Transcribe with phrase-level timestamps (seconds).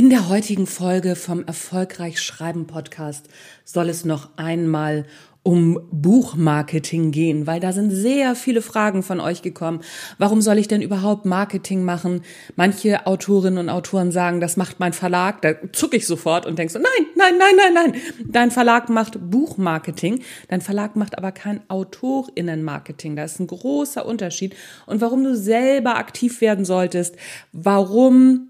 [0.00, 3.28] In der heutigen Folge vom Erfolgreich Schreiben Podcast
[3.66, 5.04] soll es noch einmal
[5.42, 9.82] um Buchmarketing gehen, weil da sind sehr viele Fragen von euch gekommen.
[10.16, 12.22] Warum soll ich denn überhaupt Marketing machen?
[12.56, 15.42] Manche Autorinnen und Autoren sagen, das macht mein Verlag.
[15.42, 18.02] Da zucke ich sofort und denke so, nein, nein, nein, nein, nein.
[18.24, 20.22] Dein Verlag macht Buchmarketing.
[20.48, 23.16] Dein Verlag macht aber kein Autorinnenmarketing.
[23.16, 24.56] Da ist ein großer Unterschied.
[24.86, 27.16] Und warum du selber aktiv werden solltest,
[27.52, 28.49] warum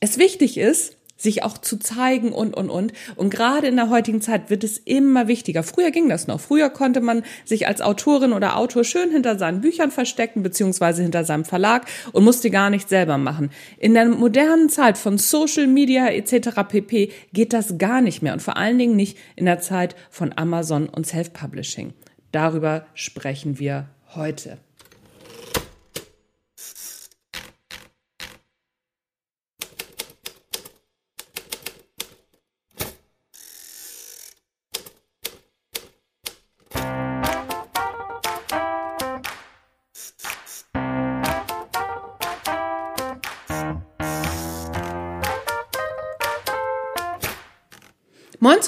[0.00, 2.92] es wichtig ist, sich auch zu zeigen und, und, und.
[3.16, 5.62] Und gerade in der heutigen Zeit wird es immer wichtiger.
[5.62, 6.40] Früher ging das noch.
[6.40, 11.24] Früher konnte man sich als Autorin oder Autor schön hinter seinen Büchern verstecken, beziehungsweise hinter
[11.24, 13.50] seinem Verlag und musste gar nichts selber machen.
[13.78, 16.48] In der modernen Zeit von Social Media etc.
[16.68, 17.10] pp.
[17.32, 20.88] geht das gar nicht mehr und vor allen Dingen nicht in der Zeit von Amazon
[20.88, 21.94] und Self-Publishing.
[22.30, 24.58] Darüber sprechen wir heute.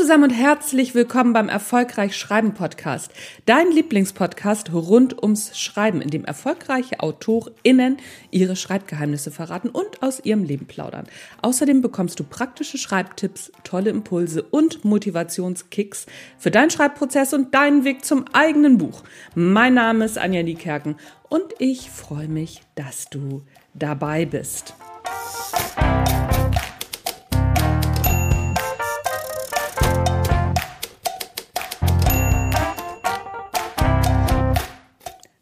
[0.08, 3.12] Zusammen und herzlich willkommen beim Erfolgreich Schreiben Podcast.
[3.44, 7.98] Dein Lieblingspodcast rund ums Schreiben, in dem erfolgreiche AutorInnen
[8.30, 11.06] ihre Schreibgeheimnisse verraten und aus ihrem Leben plaudern.
[11.42, 16.06] Außerdem bekommst du praktische Schreibtipps, tolle Impulse und Motivationskicks
[16.38, 19.02] für deinen Schreibprozess und deinen Weg zum eigenen Buch.
[19.34, 20.96] Mein Name ist Anja Niekerken
[21.28, 23.42] und ich freue mich, dass du
[23.74, 24.72] dabei bist.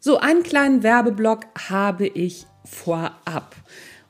[0.07, 3.57] So, einen kleinen Werbeblock habe ich vorab.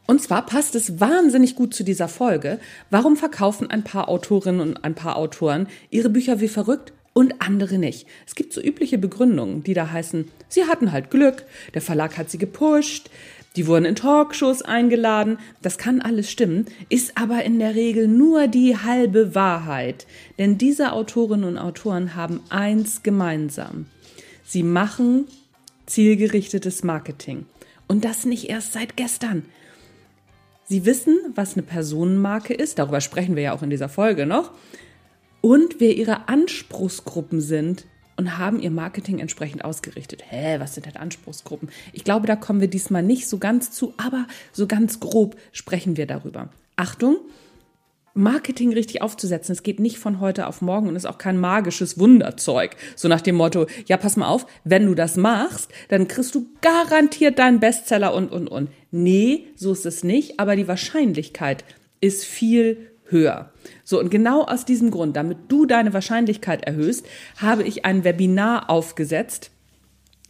[0.06, 2.59] Und zwar passt es wahnsinnig gut zu dieser Folge.
[2.92, 7.80] Warum verkaufen ein paar Autorinnen und ein paar Autoren ihre Bücher wie verrückt und andere
[7.80, 8.06] nicht?
[8.28, 12.30] Es gibt so übliche Begründungen, die da heißen, sie hatten halt Glück, der Verlag hat
[12.30, 13.10] sie gepusht,
[13.55, 15.39] die wurden in Talkshows eingeladen.
[15.64, 20.05] Das kann alles stimmen, ist aber in der Regel nur die halbe Wahrheit.
[20.38, 23.88] Denn diese Autorinnen und Autoren haben eins gemeinsam.
[24.45, 25.26] Sie machen
[25.87, 27.48] zielgerichtetes Marketing.
[27.87, 29.45] Und das nicht erst seit gestern.
[30.65, 34.52] Sie wissen, was eine Personenmarke ist, darüber sprechen wir ja auch in dieser Folge noch,
[35.42, 37.86] und wer ihre Anspruchsgruppen sind
[38.17, 40.23] und haben ihr Marketing entsprechend ausgerichtet.
[40.27, 41.70] Hä, was sind denn Anspruchsgruppen?
[41.93, 45.95] Ich glaube, da kommen wir diesmal nicht so ganz zu, aber so ganz grob sprechen
[45.95, 46.49] wir darüber.
[46.75, 47.17] Achtung,
[48.17, 49.54] Marketing richtig aufzusetzen.
[49.54, 52.76] Es geht nicht von heute auf morgen und ist auch kein magisches Wunderzeug.
[52.95, 56.48] So nach dem Motto, ja, pass mal auf, wenn du das machst, dann kriegst du
[56.61, 58.70] garantiert deinen Bestseller und, und, und.
[58.92, 61.64] Nee, so ist es nicht, aber die Wahrscheinlichkeit
[62.02, 63.52] ist viel höher.
[63.83, 67.05] So, und genau aus diesem Grund, damit du deine Wahrscheinlichkeit erhöhst,
[67.38, 69.52] habe ich ein Webinar aufgesetzt,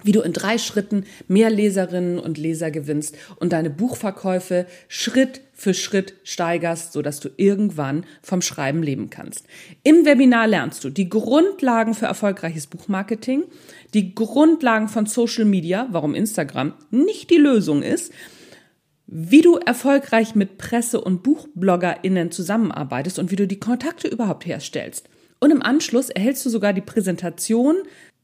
[0.04, 5.74] wie du in drei Schritten mehr Leserinnen und Leser gewinnst und deine Buchverkäufe Schritt für
[5.74, 9.46] Schritt steigerst, sodass du irgendwann vom Schreiben leben kannst.
[9.84, 13.44] Im Webinar lernst du die Grundlagen für erfolgreiches Buchmarketing,
[13.94, 18.14] die Grundlagen von Social Media, warum Instagram nicht die Lösung ist,
[19.08, 25.10] wie du erfolgreich mit Presse- und BuchbloggerInnen zusammenarbeitest und wie du die Kontakte überhaupt herstellst.
[25.40, 27.78] Und im Anschluss erhältst du sogar die Präsentation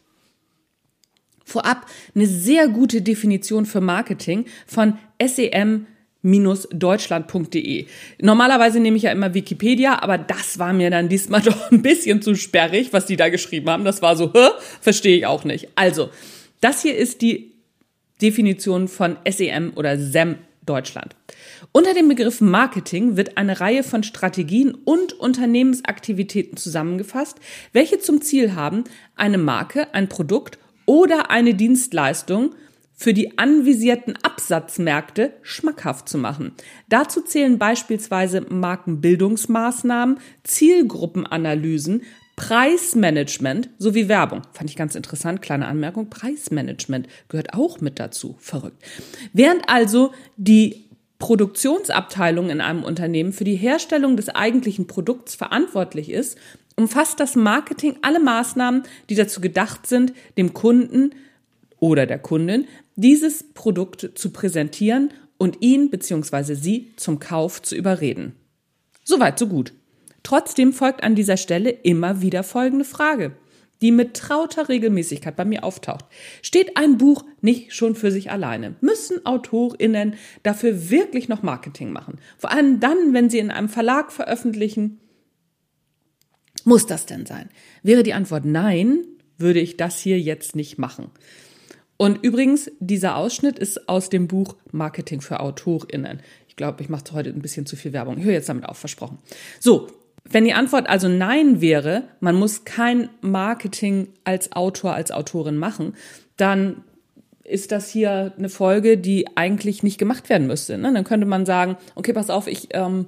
[1.44, 5.86] Vorab eine sehr gute Definition für Marketing von SEM
[6.22, 7.86] deutschland.de.
[8.20, 12.22] Normalerweise nehme ich ja immer Wikipedia, aber das war mir dann diesmal doch ein bisschen
[12.22, 13.84] zu sperrig, was die da geschrieben haben.
[13.84, 14.48] Das war so, hä?
[14.80, 15.68] verstehe ich auch nicht.
[15.74, 16.10] Also,
[16.60, 17.52] das hier ist die
[18.20, 21.16] Definition von SEM oder SEM Deutschland.
[21.72, 27.38] Unter dem Begriff Marketing wird eine Reihe von Strategien und Unternehmensaktivitäten zusammengefasst,
[27.72, 28.84] welche zum Ziel haben,
[29.16, 32.54] eine Marke, ein Produkt oder eine Dienstleistung
[33.00, 36.52] für die anvisierten Absatzmärkte schmackhaft zu machen.
[36.90, 42.02] Dazu zählen beispielsweise Markenbildungsmaßnahmen, Zielgruppenanalysen,
[42.40, 44.40] Preismanagement sowie Werbung.
[44.54, 46.08] Fand ich ganz interessant, kleine Anmerkung.
[46.08, 48.36] Preismanagement gehört auch mit dazu.
[48.38, 48.82] Verrückt.
[49.34, 50.86] Während also die
[51.18, 56.38] Produktionsabteilung in einem Unternehmen für die Herstellung des eigentlichen Produkts verantwortlich ist,
[56.76, 61.10] umfasst das Marketing alle Maßnahmen, die dazu gedacht sind, dem Kunden
[61.78, 62.66] oder der Kundin
[62.96, 66.54] dieses Produkt zu präsentieren und ihn bzw.
[66.54, 68.34] sie zum Kauf zu überreden.
[69.04, 69.74] Soweit, so gut.
[70.22, 73.32] Trotzdem folgt an dieser Stelle immer wieder folgende Frage,
[73.80, 76.04] die mit trauter Regelmäßigkeit bei mir auftaucht.
[76.42, 78.76] Steht ein Buch nicht schon für sich alleine?
[78.80, 82.18] Müssen AutorInnen dafür wirklich noch Marketing machen?
[82.36, 85.00] Vor allem dann, wenn sie in einem Verlag veröffentlichen?
[86.64, 87.48] Muss das denn sein?
[87.82, 89.06] Wäre die Antwort nein,
[89.38, 91.10] würde ich das hier jetzt nicht machen.
[91.96, 96.20] Und übrigens, dieser Ausschnitt ist aus dem Buch Marketing für AutorInnen.
[96.48, 98.18] Ich glaube, ich mache heute ein bisschen zu viel Werbung.
[98.18, 99.18] Ich höre jetzt damit auf, versprochen.
[99.58, 99.88] So,
[100.24, 105.94] wenn die Antwort also Nein wäre, man muss kein Marketing als Autor, als Autorin machen,
[106.36, 106.84] dann
[107.50, 110.78] ist das hier eine Folge, die eigentlich nicht gemacht werden müsste.
[110.78, 110.92] Ne?
[110.92, 113.06] Dann könnte man sagen, okay, pass auf, ich ähm,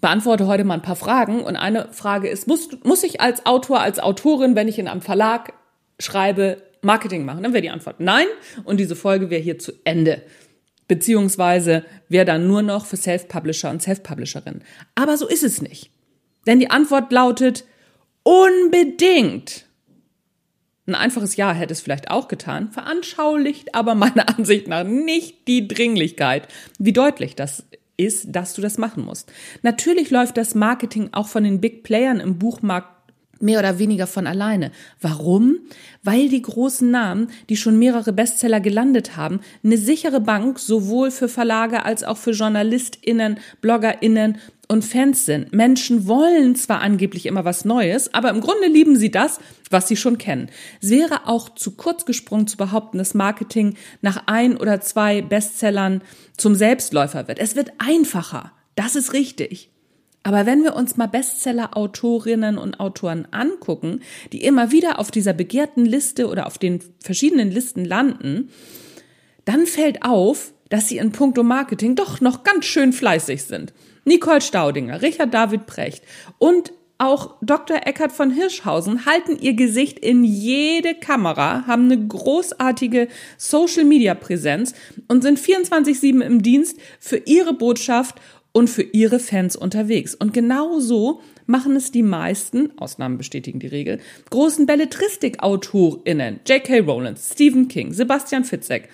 [0.00, 1.42] beantworte heute mal ein paar Fragen.
[1.42, 5.00] Und eine Frage ist, muss, muss ich als Autor, als Autorin, wenn ich in einem
[5.00, 5.52] Verlag
[5.98, 7.42] schreibe, Marketing machen?
[7.42, 8.26] Dann wäre die Antwort nein
[8.64, 10.22] und diese Folge wäre hier zu Ende.
[10.86, 14.62] Beziehungsweise wäre dann nur noch für Self-Publisher und Self-Publisherinnen.
[14.94, 15.90] Aber so ist es nicht.
[16.46, 17.64] Denn die Antwort lautet
[18.22, 19.66] unbedingt.
[20.86, 25.66] Ein einfaches Ja hätte es vielleicht auch getan, veranschaulicht aber meiner Ansicht nach nicht die
[25.66, 26.48] Dringlichkeit,
[26.78, 27.64] wie deutlich das
[27.96, 29.32] ist, dass du das machen musst.
[29.62, 32.88] Natürlich läuft das Marketing auch von den Big Playern im Buchmarkt
[33.40, 34.72] mehr oder weniger von alleine.
[35.00, 35.58] Warum?
[36.02, 41.28] Weil die großen Namen, die schon mehrere Bestseller gelandet haben, eine sichere Bank sowohl für
[41.28, 44.38] Verlage als auch für JournalistInnen, BloggerInnen
[44.74, 45.52] und Fans sind.
[45.52, 49.38] Menschen wollen zwar angeblich immer was Neues, aber im Grunde lieben sie das,
[49.70, 50.50] was sie schon kennen.
[50.82, 56.02] Es wäre auch zu kurz gesprungen zu behaupten, dass Marketing nach ein oder zwei Bestsellern
[56.36, 57.38] zum Selbstläufer wird.
[57.38, 58.52] Es wird einfacher.
[58.74, 59.70] Das ist richtig.
[60.24, 64.00] Aber wenn wir uns mal Bestseller-Autorinnen und Autoren angucken,
[64.32, 68.48] die immer wieder auf dieser begehrten Liste oder auf den verschiedenen Listen landen,
[69.44, 73.72] dann fällt auf, dass sie in puncto Marketing doch noch ganz schön fleißig sind.
[74.04, 76.04] Nicole Staudinger, Richard David Precht
[76.38, 77.78] und auch Dr.
[77.86, 84.74] Eckhard von Hirschhausen halten ihr Gesicht in jede Kamera, haben eine großartige Social-Media-Präsenz
[85.08, 88.20] und sind 24-7 im Dienst für ihre Botschaft
[88.52, 90.14] und für ihre Fans unterwegs.
[90.14, 93.98] Und genau so machen es die meisten, Ausnahmen bestätigen die Regel,
[94.30, 96.78] großen Belletristik-AutorInnen, J.K.
[96.80, 98.88] Rowland, Stephen King, Sebastian Fitzek,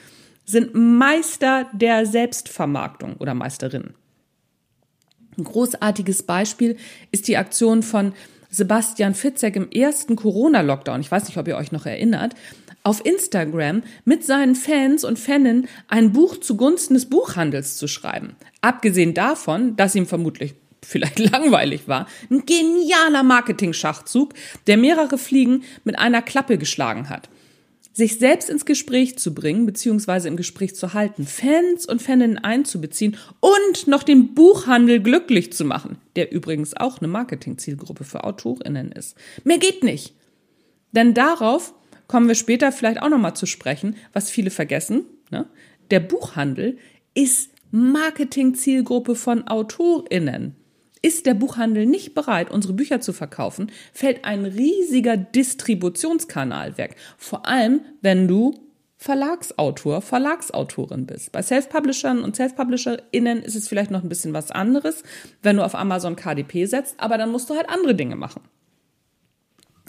[0.50, 3.94] sind Meister der Selbstvermarktung oder Meisterinnen.
[5.38, 6.76] Ein großartiges Beispiel
[7.12, 8.12] ist die Aktion von
[8.50, 11.00] Sebastian Fitzek im ersten Corona-Lockdown.
[11.00, 12.34] Ich weiß nicht, ob ihr euch noch erinnert
[12.82, 18.36] auf Instagram mit seinen Fans und Faninnen ein Buch zugunsten des Buchhandels zu schreiben.
[18.62, 24.32] Abgesehen davon, dass ihm vermutlich vielleicht langweilig war, ein genialer Marketing-Schachzug,
[24.66, 27.28] der mehrere Fliegen mit einer Klappe geschlagen hat.
[27.92, 33.16] Sich selbst ins Gespräch zu bringen, beziehungsweise im Gespräch zu halten, Fans und Faninnen einzubeziehen
[33.40, 39.16] und noch den Buchhandel glücklich zu machen, der übrigens auch eine Marketing-Zielgruppe für AutorInnen ist.
[39.44, 40.14] Mehr geht nicht.
[40.92, 41.74] Denn darauf
[42.06, 45.04] kommen wir später vielleicht auch nochmal zu sprechen, was viele vergessen.
[45.30, 45.46] Ne?
[45.90, 46.78] Der Buchhandel
[47.14, 50.56] ist Marketing-Zielgruppe von AutorInnen.
[51.02, 56.96] Ist der Buchhandel nicht bereit, unsere Bücher zu verkaufen, fällt ein riesiger Distributionskanal weg.
[57.16, 58.54] Vor allem, wenn du
[58.98, 61.32] Verlagsautor, Verlagsautorin bist.
[61.32, 65.04] Bei Self-Publishern und Self-PublisherInnen ist es vielleicht noch ein bisschen was anderes,
[65.42, 68.42] wenn du auf Amazon KDP setzt, aber dann musst du halt andere Dinge machen.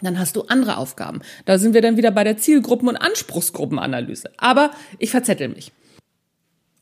[0.00, 1.20] Dann hast du andere Aufgaben.
[1.44, 4.30] Da sind wir dann wieder bei der Zielgruppen- und Anspruchsgruppenanalyse.
[4.38, 5.72] Aber ich verzettel mich.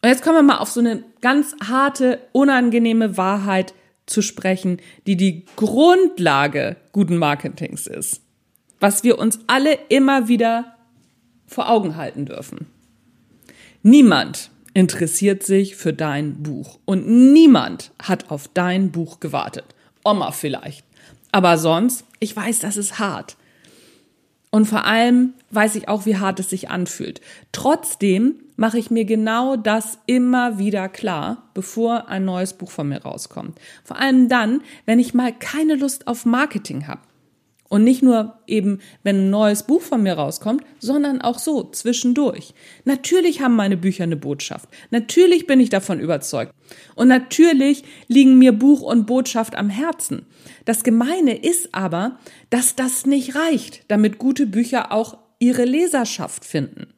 [0.00, 3.75] Und jetzt kommen wir mal auf so eine ganz harte, unangenehme Wahrheit
[4.10, 8.20] zu sprechen, die die Grundlage guten Marketings ist.
[8.80, 10.76] Was wir uns alle immer wieder
[11.46, 12.66] vor Augen halten dürfen.
[13.82, 16.78] Niemand interessiert sich für dein Buch.
[16.84, 19.64] Und niemand hat auf dein Buch gewartet.
[20.04, 20.84] Oma vielleicht.
[21.32, 23.36] Aber sonst, ich weiß, das ist hart.
[24.50, 27.20] Und vor allem weiß ich auch, wie hart es sich anfühlt.
[27.52, 33.00] Trotzdem mache ich mir genau das immer wieder klar, bevor ein neues Buch von mir
[33.00, 33.58] rauskommt.
[33.82, 37.00] Vor allem dann, wenn ich mal keine Lust auf Marketing habe.
[37.70, 42.52] Und nicht nur eben, wenn ein neues Buch von mir rauskommt, sondern auch so zwischendurch.
[42.84, 44.68] Natürlich haben meine Bücher eine Botschaft.
[44.90, 46.52] Natürlich bin ich davon überzeugt.
[46.94, 50.26] Und natürlich liegen mir Buch und Botschaft am Herzen.
[50.66, 52.18] Das Gemeine ist aber,
[52.50, 56.88] dass das nicht reicht, damit gute Bücher auch ihre Leserschaft finden.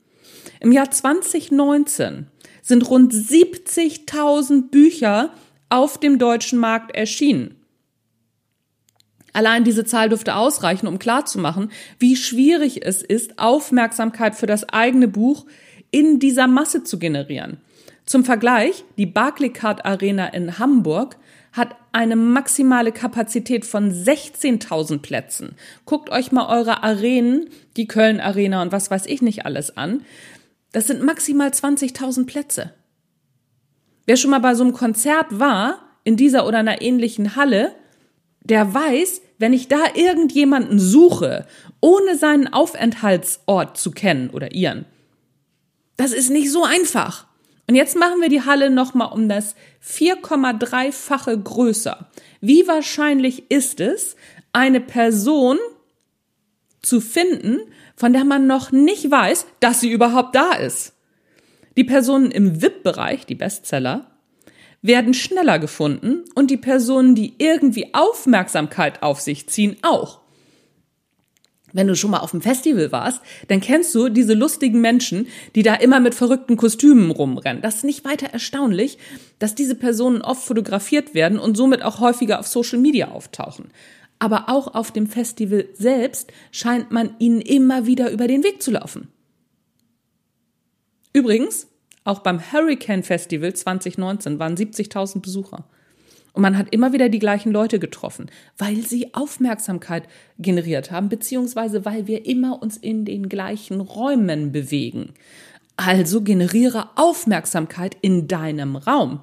[0.63, 2.29] Im Jahr 2019
[2.63, 5.31] sind rund 70.000 Bücher
[5.69, 7.57] auf dem deutschen Markt erschienen.
[9.33, 15.09] Allein diese Zahl dürfte ausreichen, um klarzumachen, wie schwierig es ist, Aufmerksamkeit für das eigene
[15.09, 15.47] Buch
[15.91, 17.57] in dieser Masse zu generieren.
[18.07, 21.17] Zum Vergleich, die Barclaycard Arena in Hamburg
[21.51, 25.57] hat eine maximale Kapazität von 16.000 Plätzen.
[25.87, 30.05] Guckt euch mal eure Arenen, die Köln Arena und was weiß ich nicht alles an.
[30.73, 32.73] Das sind maximal 20.000 Plätze.
[34.07, 37.75] Wer schon mal bei so einem Konzert war, in dieser oder einer ähnlichen Halle,
[38.43, 41.47] der weiß, wenn ich da irgendjemanden suche,
[41.81, 44.85] ohne seinen Aufenthaltsort zu kennen oder ihren,
[45.97, 47.27] das ist nicht so einfach.
[47.69, 49.55] Und jetzt machen wir die Halle nochmal um das
[49.87, 52.11] 4,3-fache größer.
[52.41, 54.17] Wie wahrscheinlich ist es,
[54.53, 55.59] eine Person
[56.83, 57.61] zu finden,
[57.97, 60.95] von der man noch nicht weiß, dass sie überhaupt da ist?
[61.77, 64.13] Die Personen im VIP-Bereich, die Bestseller,
[64.83, 70.21] werden schneller gefunden und die Personen, die irgendwie Aufmerksamkeit auf sich ziehen, auch.
[71.73, 75.63] Wenn du schon mal auf dem Festival warst, dann kennst du diese lustigen Menschen, die
[75.63, 77.63] da immer mit verrückten Kostümen rumrennen.
[77.63, 78.99] Das ist nicht weiter erstaunlich,
[79.39, 83.71] dass diese Personen oft fotografiert werden und somit auch häufiger auf Social Media auftauchen.
[84.23, 88.71] Aber auch auf dem Festival selbst scheint man ihnen immer wieder über den Weg zu
[88.71, 89.09] laufen.
[91.13, 91.67] Übrigens,
[92.05, 95.65] auch beim Hurricane Festival 2019 waren 70.000 Besucher.
[96.35, 100.05] Und man hat immer wieder die gleichen Leute getroffen, weil sie Aufmerksamkeit
[100.39, 105.15] generiert haben, beziehungsweise weil wir immer uns in den gleichen Räumen bewegen.
[105.77, 109.19] Also generiere Aufmerksamkeit in deinem Raum.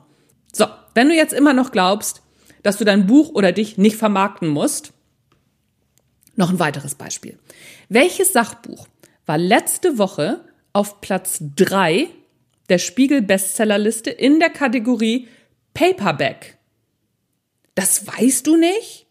[0.52, 2.22] So, wenn du jetzt immer noch glaubst,
[2.64, 4.94] dass du dein Buch oder dich nicht vermarkten musst,
[6.36, 7.38] noch ein weiteres Beispiel.
[7.90, 8.88] Welches Sachbuch
[9.26, 10.42] war letzte Woche
[10.74, 12.10] auf Platz drei
[12.70, 15.28] der Spiegel-Bestsellerliste in der Kategorie
[15.74, 16.58] Paperback.
[17.76, 19.08] Das weißt du nicht?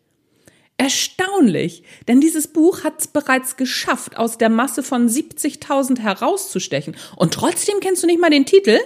[0.77, 6.97] Erstaunlich, denn dieses Buch hat es bereits geschafft, aus der Masse von 70.000 herauszustechen.
[7.17, 8.79] Und trotzdem kennst du nicht mal den Titel?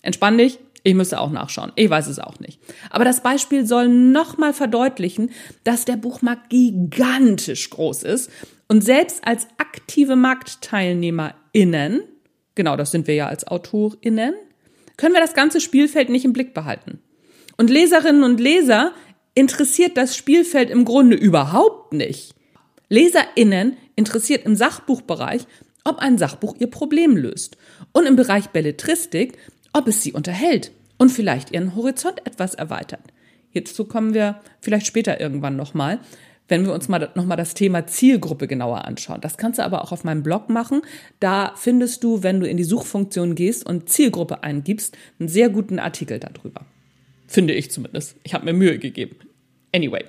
[0.00, 1.72] Entspann dich, ich müsste auch nachschauen.
[1.76, 2.60] Ich weiß es auch nicht.
[2.90, 5.30] Aber das Beispiel soll nochmal verdeutlichen,
[5.64, 8.30] dass der Buchmarkt gigantisch groß ist
[8.68, 12.02] und selbst als aktive MarktteilnehmerInnen
[12.58, 14.34] genau das sind wir ja als AutorInnen,
[14.98, 16.98] können wir das ganze Spielfeld nicht im Blick behalten.
[17.56, 18.92] Und Leserinnen und Leser
[19.34, 22.34] interessiert das Spielfeld im Grunde überhaupt nicht.
[22.88, 25.46] LeserInnen interessiert im Sachbuchbereich,
[25.84, 27.56] ob ein Sachbuch ihr Problem löst.
[27.92, 29.38] Und im Bereich Belletristik,
[29.72, 33.00] ob es sie unterhält und vielleicht ihren Horizont etwas erweitert.
[33.50, 36.00] Hierzu kommen wir vielleicht später irgendwann nochmal
[36.48, 39.20] wenn wir uns mal nochmal das Thema Zielgruppe genauer anschauen.
[39.20, 40.82] Das kannst du aber auch auf meinem Blog machen.
[41.20, 45.78] Da findest du, wenn du in die Suchfunktion gehst und Zielgruppe eingibst, einen sehr guten
[45.78, 46.62] Artikel darüber.
[47.26, 48.16] Finde ich zumindest.
[48.24, 49.16] Ich habe mir Mühe gegeben.
[49.74, 50.04] Anyway.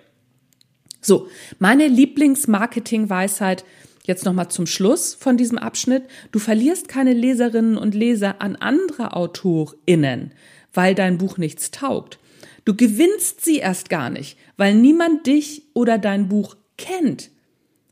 [1.01, 1.27] So,
[1.59, 3.65] meine Lieblingsmarketing-Weisheit
[4.05, 6.03] jetzt nochmal zum Schluss von diesem Abschnitt.
[6.31, 10.31] Du verlierst keine Leserinnen und Leser an andere AutorInnen,
[10.73, 12.19] weil dein Buch nichts taugt.
[12.65, 17.31] Du gewinnst sie erst gar nicht, weil niemand dich oder dein Buch kennt.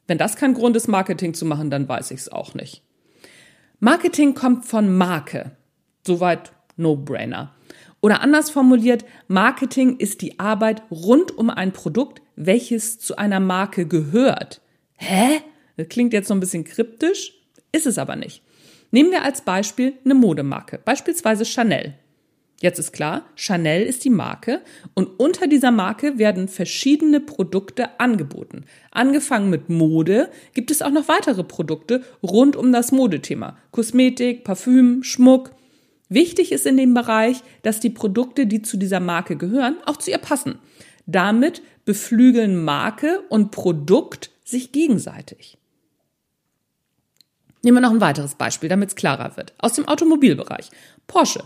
[0.08, 2.84] Wenn das kein Grund ist, Marketing zu machen, dann weiß ich es auch nicht.
[3.80, 5.52] Marketing kommt von Marke.
[6.06, 7.54] Soweit No-Brainer.
[8.02, 13.88] Oder anders formuliert, Marketing ist die Arbeit rund um ein Produkt, welches zu einer Marke
[13.88, 14.62] gehört.
[14.94, 15.42] Hä?
[15.76, 17.34] Das klingt jetzt so ein bisschen kryptisch,
[17.72, 18.44] ist es aber nicht.
[18.92, 21.96] Nehmen wir als Beispiel eine Modemarke, beispielsweise Chanel.
[22.60, 24.62] Jetzt ist klar, Chanel ist die Marke
[24.96, 28.66] und unter dieser Marke werden verschiedene Produkte angeboten.
[28.90, 33.58] Angefangen mit Mode gibt es auch noch weitere Produkte rund um das Modethema.
[33.70, 35.52] Kosmetik, Parfüm, Schmuck.
[36.10, 40.10] Wichtig ist in dem Bereich, dass die Produkte, die zu dieser Marke gehören, auch zu
[40.10, 40.58] ihr passen.
[41.06, 45.60] Damit beflügeln Marke und Produkt sich gegenseitig.
[47.62, 49.54] Nehmen wir noch ein weiteres Beispiel, damit es klarer wird.
[49.60, 50.72] Aus dem Automobilbereich.
[51.06, 51.44] Porsche.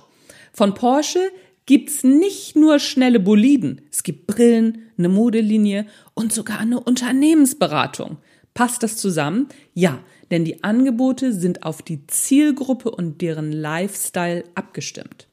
[0.54, 1.32] Von Porsche
[1.66, 8.18] gibt's nicht nur schnelle Boliden, es gibt Brillen, eine Modelinie und sogar eine Unternehmensberatung.
[8.54, 9.48] Passt das zusammen?
[9.74, 15.28] Ja, denn die Angebote sind auf die Zielgruppe und deren Lifestyle abgestimmt.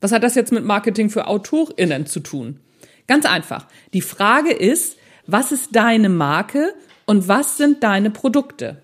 [0.00, 2.60] Was hat das jetzt mit Marketing für AutorInnen zu tun?
[3.06, 3.66] Ganz einfach.
[3.92, 4.96] Die Frage ist,
[5.26, 6.74] was ist deine Marke
[7.06, 8.82] und was sind deine Produkte?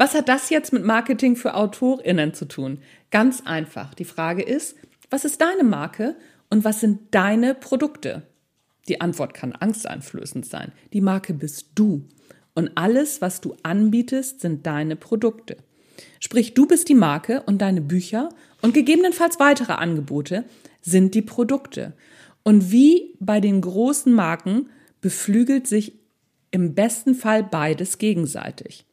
[0.00, 2.78] Was hat das jetzt mit Marketing für AutorInnen zu tun?
[3.10, 3.92] Ganz einfach.
[3.92, 4.74] Die Frage ist,
[5.10, 6.16] was ist deine Marke
[6.48, 8.22] und was sind deine Produkte?
[8.88, 10.72] Die Antwort kann angsteinflößend sein.
[10.94, 12.08] Die Marke bist du.
[12.54, 15.58] Und alles, was du anbietest, sind deine Produkte.
[16.18, 18.30] Sprich, du bist die Marke und deine Bücher
[18.62, 20.44] und gegebenenfalls weitere Angebote
[20.80, 21.92] sind die Produkte.
[22.42, 24.70] Und wie bei den großen Marken
[25.02, 25.98] beflügelt sich
[26.52, 28.86] im besten Fall beides gegenseitig.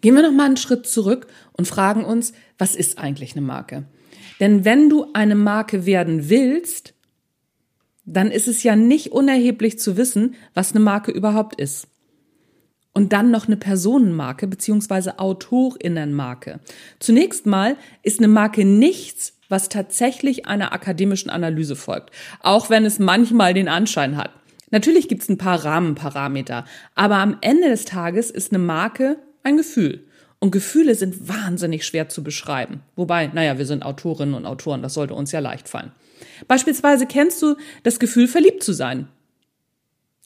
[0.00, 3.84] Gehen wir noch mal einen Schritt zurück und fragen uns, was ist eigentlich eine Marke?
[4.40, 6.94] Denn wenn du eine Marke werden willst,
[8.04, 11.88] dann ist es ja nicht unerheblich zu wissen, was eine Marke überhaupt ist.
[12.94, 16.60] Und dann noch eine Personenmarke beziehungsweise Autorinnenmarke.
[17.00, 22.98] Zunächst mal ist eine Marke nichts, was tatsächlich einer akademischen Analyse folgt, auch wenn es
[22.98, 24.30] manchmal den Anschein hat.
[24.70, 26.64] Natürlich gibt es ein paar Rahmenparameter,
[26.94, 30.04] aber am Ende des Tages ist eine Marke ein Gefühl.
[30.40, 32.82] Und Gefühle sind wahnsinnig schwer zu beschreiben.
[32.94, 35.90] Wobei, naja, wir sind Autorinnen und Autoren, das sollte uns ja leicht fallen.
[36.46, 39.08] Beispielsweise kennst du das Gefühl, verliebt zu sein.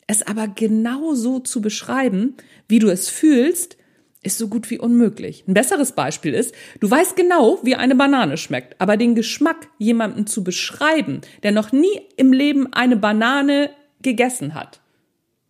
[0.06, 2.34] Es aber genau so zu beschreiben,
[2.68, 3.78] wie du es fühlst,
[4.22, 5.44] ist so gut wie unmöglich.
[5.48, 10.26] Ein besseres Beispiel ist, du weißt genau, wie eine Banane schmeckt, aber den Geschmack jemanden
[10.26, 13.70] zu beschreiben, der noch nie im Leben eine Banane
[14.02, 14.80] gegessen hat,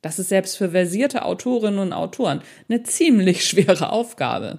[0.03, 4.59] das ist selbst für versierte Autorinnen und Autoren eine ziemlich schwere Aufgabe.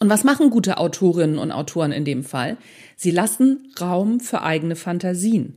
[0.00, 2.56] Und was machen gute Autorinnen und Autoren in dem Fall?
[2.96, 5.56] Sie lassen Raum für eigene Fantasien.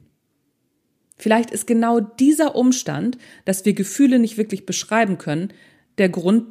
[1.16, 5.54] Vielleicht ist genau dieser Umstand, dass wir Gefühle nicht wirklich beschreiben können,
[6.00, 6.48] der Grund,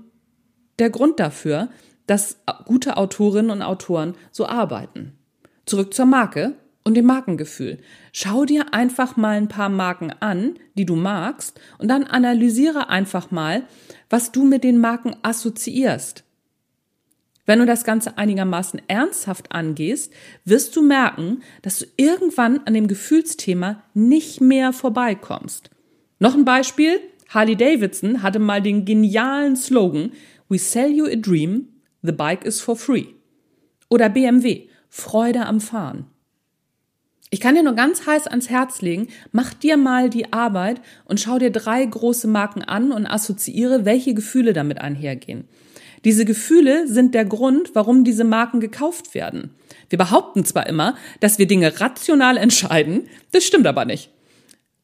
[0.79, 1.71] der Grund dafür,
[2.07, 5.19] dass gute Autorinnen und Autoren so arbeiten.
[5.67, 6.55] Zurück zur Marke
[6.91, 7.79] und dem Markengefühl.
[8.13, 13.31] Schau dir einfach mal ein paar Marken an, die du magst, und dann analysiere einfach
[13.31, 13.63] mal,
[14.09, 16.25] was du mit den Marken assoziierst.
[17.47, 20.13] Wenn du das Ganze einigermaßen ernsthaft angehst,
[20.45, 25.71] wirst du merken, dass du irgendwann an dem Gefühlsthema nicht mehr vorbeikommst.
[26.19, 26.99] Noch ein Beispiel.
[27.29, 30.11] Harley Davidson hatte mal den genialen Slogan
[30.49, 31.69] We sell you a dream,
[32.03, 33.07] the bike is for free.
[33.89, 36.07] Oder BMW, Freude am Fahren.
[37.33, 41.21] Ich kann dir nur ganz heiß ans Herz legen, mach dir mal die Arbeit und
[41.21, 45.45] schau dir drei große Marken an und assoziiere, welche Gefühle damit einhergehen.
[46.05, 49.51] Diese Gefühle sind der Grund, warum diese Marken gekauft werden.
[49.89, 54.11] Wir behaupten zwar immer, dass wir Dinge rational entscheiden, das stimmt aber nicht.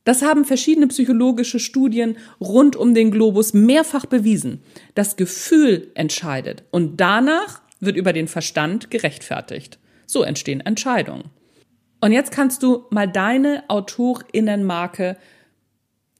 [0.04, 4.62] Das haben verschiedene psychologische Studien rund um den Globus mehrfach bewiesen.
[4.94, 9.80] Das Gefühl entscheidet und danach wird über den Verstand gerechtfertigt.
[10.06, 11.24] So entstehen Entscheidungen.
[12.07, 15.16] Und jetzt kannst du mal deine Autorinnenmarke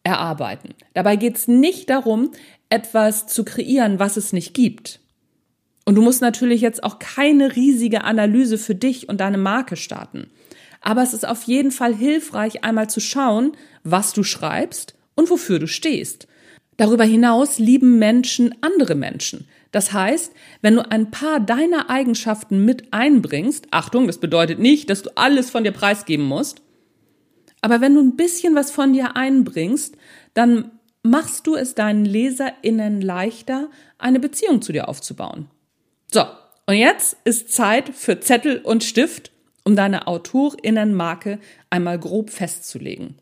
[0.03, 0.75] erarbeiten.
[0.94, 2.33] Dabei geht es nicht darum,
[2.70, 4.99] etwas zu kreieren, was es nicht gibt.
[5.85, 10.29] Und du musst natürlich jetzt auch keine riesige Analyse für dich und deine Marke starten.
[10.81, 13.53] Aber es ist auf jeden Fall hilfreich, einmal zu schauen,
[13.85, 16.27] was du schreibst und wofür du stehst.
[16.76, 19.48] Darüber hinaus lieben Menschen andere Menschen.
[19.72, 25.02] Das heißt, wenn du ein paar deiner Eigenschaften mit einbringst, Achtung, das bedeutet nicht, dass
[25.02, 26.62] du alles von dir preisgeben musst,
[27.60, 29.96] aber wenn du ein bisschen was von dir einbringst,
[30.34, 30.70] dann
[31.02, 35.48] machst du es deinen LeserInnen leichter, eine Beziehung zu dir aufzubauen.
[36.12, 36.24] So,
[36.66, 39.32] und jetzt ist Zeit für Zettel und Stift,
[39.64, 41.38] um deine AutorInnenmarke
[41.70, 43.16] einmal grob festzulegen.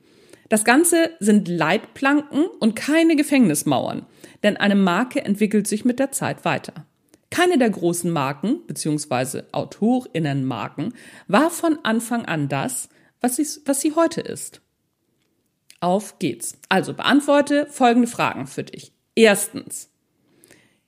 [0.48, 4.07] Das Ganze sind Leitplanken und keine Gefängnismauern
[4.44, 6.87] denn eine Marke entwickelt sich mit der Zeit weiter.
[7.30, 9.42] Keine der großen Marken bzw.
[9.50, 10.94] Autorinnenmarken
[11.26, 12.88] war von Anfang an das,
[13.20, 14.61] was sie, was sie heute ist.
[15.80, 16.59] Auf geht's.
[16.68, 18.92] Also beantworte folgende Fragen für dich.
[19.16, 19.90] Erstens.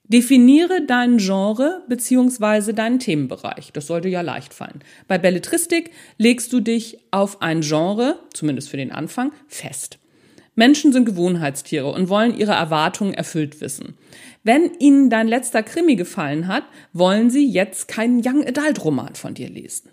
[0.08, 2.72] Definiere dein Genre bzw.
[2.72, 3.72] deinen Themenbereich.
[3.72, 4.80] Das sollte ja leicht fallen.
[5.08, 9.98] Bei Belletristik legst du dich auf ein Genre, zumindest für den Anfang, fest.
[10.54, 13.94] Menschen sind Gewohnheitstiere und wollen ihre Erwartungen erfüllt wissen.
[14.42, 19.34] Wenn ihnen dein letzter Krimi gefallen hat, wollen sie jetzt keinen Young Adult Roman von
[19.34, 19.90] dir lesen.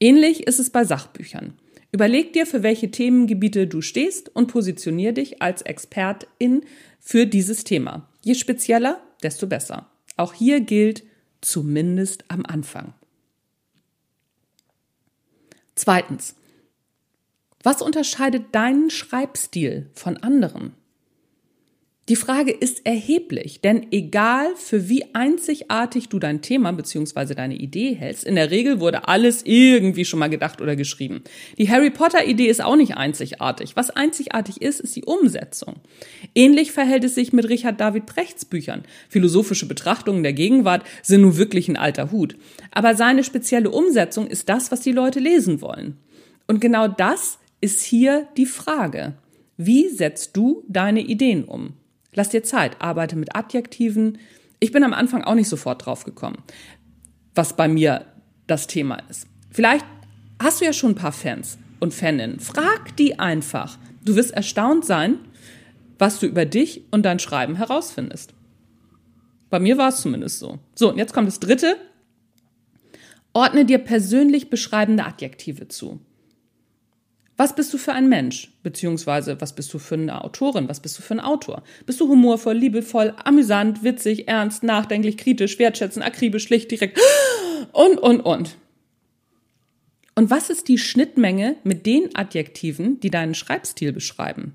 [0.00, 1.54] Ähnlich ist es bei Sachbüchern.
[1.92, 6.62] Überleg dir, für welche Themengebiete du stehst und positionier dich als Expertin
[6.98, 8.08] für dieses Thema.
[8.22, 9.90] Je spezieller, desto besser.
[10.16, 11.04] Auch hier gilt
[11.40, 12.94] zumindest am Anfang.
[15.74, 16.36] Zweitens,
[17.62, 20.74] was unterscheidet deinen Schreibstil von anderen?
[22.08, 27.36] Die Frage ist erheblich, denn egal für wie einzigartig du dein Thema bzw.
[27.36, 31.22] deine Idee hältst, in der Regel wurde alles irgendwie schon mal gedacht oder geschrieben.
[31.58, 33.76] Die Harry Potter Idee ist auch nicht einzigartig.
[33.76, 35.76] Was einzigartig ist, ist die Umsetzung.
[36.34, 38.82] Ähnlich verhält es sich mit Richard David Brechts Büchern.
[39.08, 42.36] Philosophische Betrachtungen der Gegenwart sind nun wirklich ein alter Hut.
[42.72, 45.98] Aber seine spezielle Umsetzung ist das, was die Leute lesen wollen.
[46.48, 49.14] Und genau das ist hier die Frage.
[49.56, 51.74] Wie setzt du deine Ideen um?
[52.14, 54.18] Lass dir Zeit, arbeite mit Adjektiven.
[54.60, 56.42] Ich bin am Anfang auch nicht sofort drauf gekommen,
[57.34, 58.06] was bei mir
[58.46, 59.26] das Thema ist.
[59.50, 59.86] Vielleicht
[60.40, 62.38] hast du ja schon ein paar Fans und Faninnen.
[62.38, 63.78] Frag die einfach.
[64.04, 65.18] Du wirst erstaunt sein,
[65.98, 68.34] was du über dich und dein Schreiben herausfindest.
[69.48, 70.58] Bei mir war es zumindest so.
[70.74, 71.76] So, und jetzt kommt das dritte.
[73.32, 76.00] Ordne dir persönlich beschreibende Adjektive zu.
[77.42, 78.52] Was bist du für ein Mensch?
[78.62, 80.68] Beziehungsweise, was bist du für eine Autorin?
[80.68, 81.64] Was bist du für ein Autor?
[81.86, 87.00] Bist du humorvoll, liebevoll, amüsant, witzig, ernst, nachdenklich, kritisch, wertschätzend, akribisch, schlicht, direkt
[87.72, 88.58] und, und, und.
[90.14, 94.54] Und was ist die Schnittmenge mit den Adjektiven, die deinen Schreibstil beschreiben?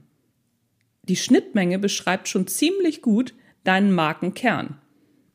[1.03, 3.33] Die Schnittmenge beschreibt schon ziemlich gut
[3.65, 4.79] deinen Markenkern.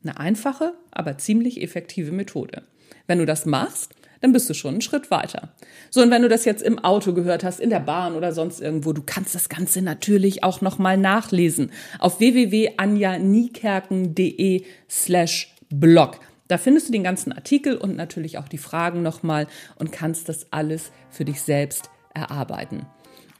[0.01, 2.63] Eine einfache, aber ziemlich effektive Methode.
[3.05, 5.49] Wenn du das machst, dann bist du schon einen Schritt weiter.
[5.89, 8.61] So, und wenn du das jetzt im Auto gehört hast, in der Bahn oder sonst
[8.61, 16.21] irgendwo, du kannst das Ganze natürlich auch nochmal nachlesen auf www.anjaniekerken.de slash blog.
[16.47, 20.53] Da findest du den ganzen Artikel und natürlich auch die Fragen nochmal und kannst das
[20.53, 22.85] alles für dich selbst erarbeiten.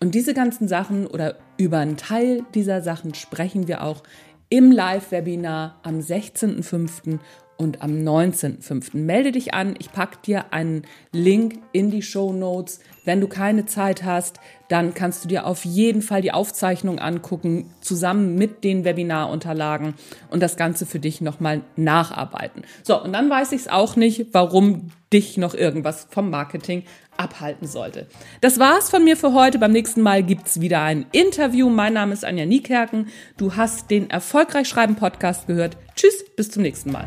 [0.02, 4.04] Und diese ganzen Sachen oder über einen Teil dieser Sachen sprechen wir auch
[4.50, 7.20] im Live-Webinar am 16.05
[7.58, 8.98] und am 19.05.
[8.98, 9.76] Melde dich an.
[9.80, 12.80] Ich packe dir einen Link in die Show Notes.
[13.06, 14.40] Wenn du keine Zeit hast,
[14.70, 19.94] dann kannst du dir auf jeden Fall die Aufzeichnung angucken, zusammen mit den Webinarunterlagen
[20.30, 22.64] und das Ganze für dich nochmal nacharbeiten.
[22.84, 26.84] So, und dann weiß ich es auch nicht, warum dich noch irgendwas vom Marketing
[27.18, 28.08] abhalten sollte.
[28.42, 29.60] Das war's von mir für heute.
[29.60, 31.70] Beim nächsten Mal gibt's wieder ein Interview.
[31.70, 33.08] Mein Name ist Anja Niekerken.
[33.38, 35.78] Du hast den Erfolgreich Schreiben Podcast gehört.
[35.96, 37.06] Tschüss, bis zum nächsten Mal.